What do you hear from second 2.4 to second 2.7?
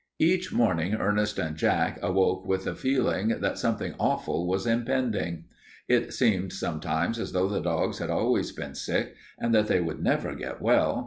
with